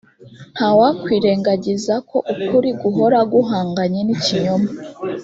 nta 0.55 0.69
wakwirengagiza 0.79 1.93
ko 2.09 2.17
ukuri 2.33 2.69
guhora 2.81 3.19
guhanganye 3.33 3.99
n’ikinyoma 4.03 4.69